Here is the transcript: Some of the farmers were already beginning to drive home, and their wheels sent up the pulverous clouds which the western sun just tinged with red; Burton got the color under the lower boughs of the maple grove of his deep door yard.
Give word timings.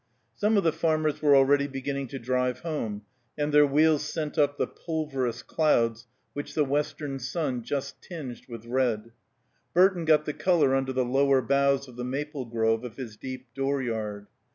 Some 0.35 0.57
of 0.57 0.63
the 0.63 0.71
farmers 0.73 1.21
were 1.21 1.35
already 1.35 1.67
beginning 1.67 2.07
to 2.07 2.17
drive 2.17 2.61
home, 2.61 3.03
and 3.37 3.53
their 3.53 3.67
wheels 3.67 4.01
sent 4.03 4.35
up 4.35 4.57
the 4.57 4.65
pulverous 4.65 5.43
clouds 5.43 6.07
which 6.33 6.55
the 6.55 6.65
western 6.65 7.19
sun 7.19 7.61
just 7.61 8.01
tinged 8.01 8.47
with 8.49 8.65
red; 8.65 9.11
Burton 9.75 10.05
got 10.05 10.25
the 10.25 10.33
color 10.33 10.73
under 10.73 10.91
the 10.91 11.05
lower 11.05 11.43
boughs 11.43 11.87
of 11.87 11.97
the 11.97 12.03
maple 12.03 12.45
grove 12.45 12.83
of 12.83 12.97
his 12.97 13.15
deep 13.15 13.53
door 13.53 13.79
yard. 13.79 14.25